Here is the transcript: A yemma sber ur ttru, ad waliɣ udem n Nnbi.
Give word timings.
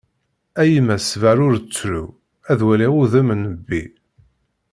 A 0.61 0.63
yemma 0.71 0.97
sber 1.09 1.37
ur 1.47 1.55
ttru, 1.59 2.03
ad 2.51 2.59
waliɣ 2.65 2.93
udem 3.01 3.29
n 3.33 3.41
Nnbi. 3.43 3.83